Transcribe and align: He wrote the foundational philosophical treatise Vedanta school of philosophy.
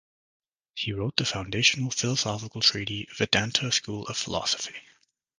He 0.73 0.93
wrote 0.93 1.17
the 1.17 1.25
foundational 1.25 1.91
philosophical 1.91 2.61
treatise 2.61 3.15
Vedanta 3.19 3.71
school 3.71 4.07
of 4.07 4.17
philosophy. 4.17 4.81